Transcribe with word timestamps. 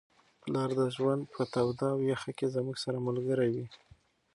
پلار 0.41 0.69
د 0.79 0.81
ژوند 0.95 1.23
په 1.33 1.41
توده 1.53 1.87
او 1.93 1.99
یخه 2.13 2.31
کي 2.37 2.47
زموږ 2.55 2.75
سره 2.83 3.03
ملګری 3.07 3.49
وي. 3.55 3.67